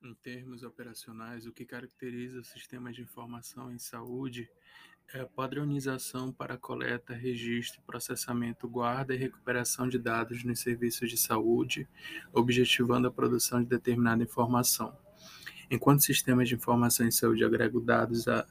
Em 0.00 0.14
termos 0.14 0.62
operacionais, 0.62 1.44
o 1.44 1.52
que 1.52 1.64
caracteriza 1.64 2.38
o 2.38 2.44
sistema 2.44 2.92
de 2.92 3.02
informação 3.02 3.72
em 3.72 3.78
saúde 3.80 4.48
é 5.12 5.20
a 5.20 5.26
padronização 5.26 6.30
para 6.30 6.56
coleta, 6.56 7.14
registro, 7.14 7.82
processamento, 7.84 8.68
guarda 8.68 9.12
e 9.12 9.18
recuperação 9.18 9.88
de 9.88 9.98
dados 9.98 10.44
nos 10.44 10.60
serviços 10.60 11.10
de 11.10 11.16
saúde, 11.16 11.88
objetivando 12.32 13.08
a 13.08 13.10
produção 13.10 13.60
de 13.60 13.68
determinada 13.68 14.22
informação. 14.22 14.96
Enquanto 15.68 16.04
sistemas 16.04 16.48
de 16.48 16.54
informação 16.54 17.04
em 17.04 17.10
saúde 17.10 17.44
agregam 17.44 17.84
dados 17.84 18.28
a, 18.28 18.46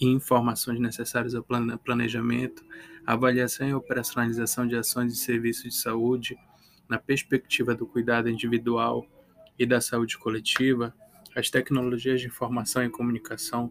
e 0.00 0.06
informações 0.06 0.80
necessárias 0.80 1.36
ao 1.36 1.44
planejamento, 1.84 2.64
avaliação 3.06 3.68
e 3.68 3.74
operacionalização 3.74 4.66
de 4.66 4.74
ações 4.74 5.12
e 5.12 5.16
serviços 5.16 5.62
de 5.62 5.76
saúde, 5.76 6.36
na 6.88 6.98
perspectiva 6.98 7.76
do 7.76 7.86
cuidado 7.86 8.28
individual, 8.28 9.06
e 9.60 9.66
da 9.66 9.78
saúde 9.78 10.16
coletiva, 10.16 10.94
as 11.36 11.50
tecnologias 11.50 12.22
de 12.22 12.26
informação 12.26 12.82
e 12.82 12.88
comunicação 12.88 13.70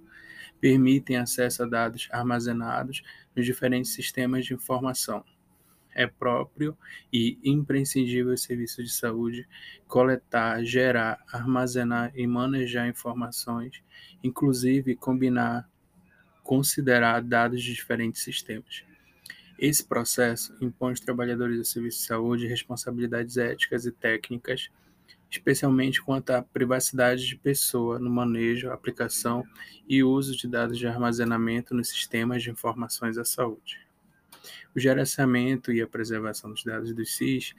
permitem 0.61 1.17
acesso 1.17 1.63
a 1.63 1.65
dados 1.65 2.07
armazenados 2.11 3.01
nos 3.35 3.43
diferentes 3.43 3.91
sistemas 3.91 4.45
de 4.45 4.53
informação. 4.53 5.25
É 5.91 6.05
próprio 6.05 6.77
e 7.11 7.39
imprescindível 7.43 8.29
aos 8.29 8.43
serviços 8.43 8.85
de 8.85 8.93
saúde 8.93 9.49
coletar, 9.87 10.63
gerar, 10.63 11.25
armazenar 11.27 12.11
e 12.13 12.27
manejar 12.27 12.87
informações, 12.87 13.81
inclusive 14.23 14.95
combinar, 14.95 15.67
considerar 16.43 17.23
dados 17.23 17.63
de 17.63 17.73
diferentes 17.73 18.21
sistemas. 18.21 18.83
Esse 19.57 19.83
processo 19.83 20.55
impõe 20.61 20.91
aos 20.91 20.99
trabalhadores 20.99 21.57
do 21.57 21.65
serviço 21.65 21.97
de 21.97 22.05
saúde 22.05 22.45
responsabilidades 22.45 23.37
éticas 23.37 23.87
e 23.87 23.91
técnicas 23.91 24.69
especialmente 25.29 26.01
quanto 26.01 26.31
à 26.31 26.41
privacidade 26.41 27.25
de 27.25 27.35
pessoa 27.35 27.99
no 27.99 28.09
manejo, 28.09 28.71
aplicação 28.71 29.43
e 29.87 30.03
uso 30.03 30.35
de 30.35 30.47
dados 30.47 30.77
de 30.77 30.87
armazenamento 30.87 31.75
nos 31.75 31.89
sistemas 31.89 32.41
de 32.41 32.49
informações 32.49 33.17
à 33.17 33.23
saúde. 33.23 33.79
O 34.75 34.79
gerenciamento 34.79 35.71
e 35.71 35.81
a 35.81 35.87
preservação 35.87 36.51
dos 36.51 36.63
dados 36.63 36.93
do 36.93 37.05
SIS 37.05 37.53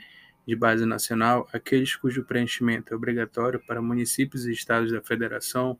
de 0.46 0.56
base 0.56 0.84
nacional, 0.84 1.48
aqueles 1.52 1.94
cujo 1.94 2.24
preenchimento 2.24 2.92
é 2.92 2.96
obrigatório 2.96 3.60
para 3.66 3.80
municípios 3.80 4.46
e 4.46 4.52
estados 4.52 4.90
da 4.90 5.00
federação, 5.00 5.78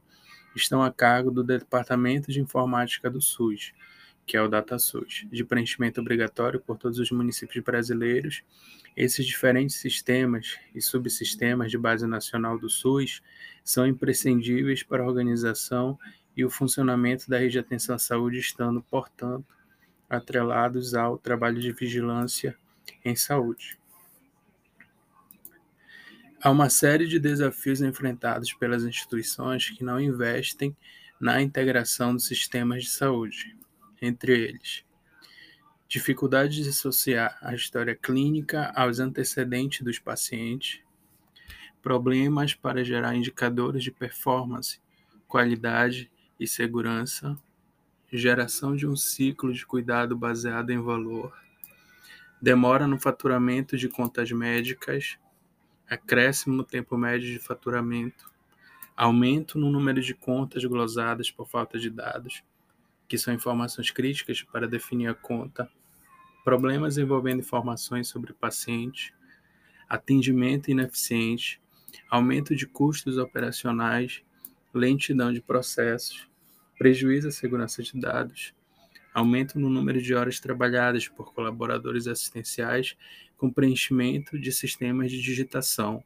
estão 0.54 0.82
a 0.82 0.92
cargo 0.92 1.30
do 1.30 1.42
Departamento 1.42 2.30
de 2.30 2.40
Informática 2.40 3.10
do 3.10 3.20
SUS, 3.20 3.72
que 4.30 4.36
é 4.36 4.40
o 4.40 4.46
DataSUS, 4.46 5.26
de 5.28 5.42
preenchimento 5.42 6.00
obrigatório 6.00 6.60
por 6.60 6.78
todos 6.78 7.00
os 7.00 7.10
municípios 7.10 7.64
brasileiros. 7.64 8.44
Esses 8.96 9.26
diferentes 9.26 9.74
sistemas 9.74 10.56
e 10.72 10.80
subsistemas 10.80 11.68
de 11.68 11.76
base 11.76 12.06
nacional 12.06 12.56
do 12.56 12.70
SUS 12.70 13.22
são 13.64 13.84
imprescindíveis 13.84 14.84
para 14.84 15.02
a 15.02 15.06
organização 15.06 15.98
e 16.36 16.44
o 16.44 16.48
funcionamento 16.48 17.28
da 17.28 17.38
rede 17.38 17.54
de 17.54 17.58
atenção 17.58 17.96
à 17.96 17.98
saúde, 17.98 18.38
estando, 18.38 18.80
portanto, 18.82 19.44
atrelados 20.08 20.94
ao 20.94 21.18
trabalho 21.18 21.60
de 21.60 21.72
vigilância 21.72 22.56
em 23.04 23.16
saúde. 23.16 23.76
Há 26.40 26.52
uma 26.52 26.70
série 26.70 27.08
de 27.08 27.18
desafios 27.18 27.80
enfrentados 27.80 28.52
pelas 28.52 28.84
instituições 28.84 29.70
que 29.70 29.82
não 29.82 30.00
investem 30.00 30.76
na 31.20 31.42
integração 31.42 32.14
dos 32.14 32.26
sistemas 32.26 32.84
de 32.84 32.90
saúde 32.90 33.58
entre 34.00 34.32
eles. 34.32 34.84
Dificuldade 35.88 36.62
de 36.62 36.68
associar 36.68 37.36
a 37.42 37.54
história 37.54 37.94
clínica 37.96 38.72
aos 38.76 39.00
antecedentes 39.00 39.82
dos 39.82 39.98
pacientes, 39.98 40.80
problemas 41.82 42.54
para 42.54 42.84
gerar 42.84 43.14
indicadores 43.14 43.82
de 43.82 43.90
performance, 43.90 44.80
qualidade 45.26 46.10
e 46.38 46.46
segurança, 46.46 47.36
geração 48.12 48.74
de 48.74 48.86
um 48.86 48.96
ciclo 48.96 49.52
de 49.52 49.64
cuidado 49.64 50.16
baseado 50.16 50.70
em 50.70 50.80
valor, 50.80 51.32
demora 52.40 52.86
no 52.86 52.98
faturamento 52.98 53.76
de 53.76 53.88
contas 53.88 54.30
médicas, 54.32 55.18
acréscimo 55.88 56.56
no 56.56 56.64
tempo 56.64 56.96
médio 56.96 57.30
de 57.30 57.38
faturamento, 57.38 58.30
aumento 58.96 59.58
no 59.58 59.70
número 59.70 60.00
de 60.00 60.14
contas 60.14 60.64
glosadas 60.64 61.30
por 61.30 61.46
falta 61.48 61.78
de 61.78 61.90
dados, 61.90 62.42
que 63.10 63.18
são 63.18 63.34
informações 63.34 63.90
críticas 63.90 64.40
para 64.40 64.68
definir 64.68 65.08
a 65.08 65.14
conta, 65.14 65.68
problemas 66.44 66.96
envolvendo 66.96 67.40
informações 67.40 68.06
sobre 68.06 68.32
paciente, 68.32 69.12
atendimento 69.88 70.70
ineficiente, 70.70 71.60
aumento 72.08 72.54
de 72.54 72.68
custos 72.68 73.18
operacionais, 73.18 74.22
lentidão 74.72 75.32
de 75.32 75.42
processos, 75.42 76.28
prejuízo 76.78 77.26
à 77.26 77.30
segurança 77.32 77.82
de 77.82 77.98
dados, 77.98 78.54
aumento 79.12 79.58
no 79.58 79.68
número 79.68 80.00
de 80.00 80.14
horas 80.14 80.38
trabalhadas 80.38 81.08
por 81.08 81.34
colaboradores 81.34 82.06
assistenciais 82.06 82.96
com 83.36 83.52
preenchimento 83.52 84.38
de 84.38 84.52
sistemas 84.52 85.10
de 85.10 85.20
digitação 85.20 86.04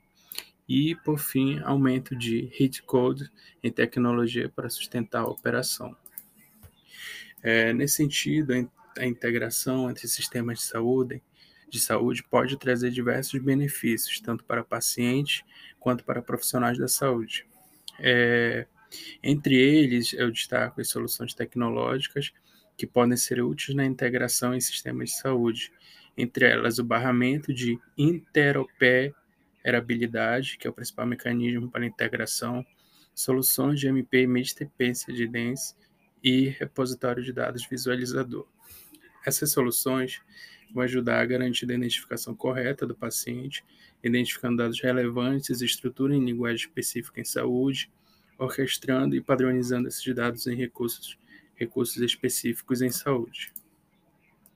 e, 0.66 0.96
por 1.04 1.18
fim, 1.18 1.58
aumento 1.64 2.16
de 2.16 2.48
hit 2.54 2.82
code 2.82 3.30
em 3.62 3.70
tecnologia 3.70 4.48
para 4.48 4.70
sustentar 4.70 5.20
a 5.20 5.28
operação. 5.28 5.94
É, 7.44 7.72
nesse 7.74 7.96
sentido, 7.96 8.54
a 8.98 9.06
integração 9.06 9.90
entre 9.90 10.08
sistemas 10.08 10.60
de 10.60 10.64
saúde, 10.64 11.22
de 11.68 11.78
saúde 11.78 12.22
pode 12.22 12.56
trazer 12.56 12.90
diversos 12.90 13.38
benefícios, 13.38 14.18
tanto 14.18 14.42
para 14.44 14.64
pacientes 14.64 15.44
quanto 15.78 16.04
para 16.04 16.22
profissionais 16.22 16.78
da 16.78 16.88
saúde. 16.88 17.46
É, 17.98 18.66
entre 19.22 19.56
eles, 19.56 20.14
eu 20.14 20.30
destaco 20.30 20.80
as 20.80 20.88
soluções 20.88 21.34
tecnológicas 21.34 22.32
que 22.78 22.86
podem 22.86 23.18
ser 23.18 23.42
úteis 23.42 23.76
na 23.76 23.84
integração 23.84 24.54
em 24.54 24.60
sistemas 24.60 25.10
de 25.10 25.16
saúde, 25.16 25.70
entre 26.16 26.46
elas 26.46 26.78
o 26.78 26.84
barramento 26.84 27.52
de 27.52 27.78
interoperabilidade, 27.98 30.56
que 30.56 30.66
é 30.66 30.70
o 30.70 30.72
principal 30.72 31.06
mecanismo 31.06 31.70
para 31.70 31.84
integração, 31.84 32.64
soluções 33.14 33.78
de 33.78 33.86
MP 33.86 34.22
e 34.22 34.26
dependência 34.26 35.12
de 35.12 35.28
DENS 35.28 35.76
e 36.24 36.48
repositório 36.48 37.22
de 37.22 37.34
dados 37.34 37.66
visualizador. 37.66 38.48
Essas 39.26 39.52
soluções 39.52 40.22
vão 40.72 40.82
ajudar 40.82 41.20
a 41.20 41.26
garantir 41.26 41.70
a 41.70 41.74
identificação 41.74 42.34
correta 42.34 42.86
do 42.86 42.94
paciente, 42.94 43.62
identificando 44.02 44.56
dados 44.56 44.80
relevantes 44.80 45.60
estrutura 45.60 46.16
em 46.16 46.24
linguagem 46.24 46.66
específica 46.66 47.20
em 47.20 47.24
saúde, 47.24 47.92
orquestrando 48.38 49.14
e 49.14 49.20
padronizando 49.20 49.86
esses 49.86 50.14
dados 50.14 50.46
em 50.46 50.56
recursos, 50.56 51.18
recursos 51.54 52.02
específicos 52.02 52.80
em 52.80 52.90
saúde. 52.90 53.52